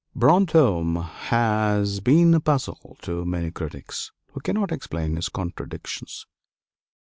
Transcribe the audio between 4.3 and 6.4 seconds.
who cannot explain his "contradictions."